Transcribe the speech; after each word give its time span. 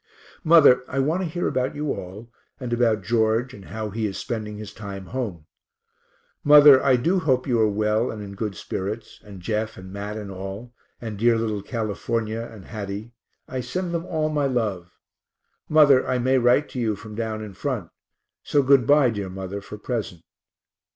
Mother, 0.43 0.83
I 0.87 0.97
want 0.97 1.21
to 1.21 1.29
hear 1.29 1.47
about 1.47 1.75
you 1.75 1.93
all, 1.93 2.31
and 2.59 2.73
about 2.73 3.03
George 3.03 3.53
and 3.53 3.65
how 3.65 3.91
he 3.91 4.07
is 4.07 4.17
spending 4.17 4.57
his 4.57 4.73
time 4.73 5.05
home. 5.05 5.45
Mother, 6.43 6.83
I 6.83 6.95
do 6.95 7.19
hope 7.19 7.45
you 7.45 7.59
are 7.59 7.69
well 7.69 8.09
and 8.09 8.19
in 8.19 8.33
good 8.33 8.55
spirits, 8.55 9.19
and 9.23 9.39
Jeff 9.43 9.77
and 9.77 9.93
Mat 9.93 10.17
and 10.17 10.31
all, 10.31 10.73
and 10.99 11.19
dear 11.19 11.37
little 11.37 11.61
California 11.61 12.41
and 12.51 12.65
Hattie 12.65 13.13
I 13.47 13.61
send 13.61 13.93
them 13.93 14.07
all 14.07 14.29
my 14.29 14.47
love. 14.47 14.89
Mother, 15.69 16.03
I 16.07 16.17
may 16.17 16.39
write 16.39 16.67
to 16.69 16.79
you 16.79 16.95
from 16.95 17.13
down 17.13 17.43
in 17.43 17.53
front 17.53 17.91
so 18.41 18.63
good 18.63 18.87
bye, 18.87 19.11
dear 19.11 19.29
mother, 19.29 19.61
for 19.61 19.77
present. 19.77 20.23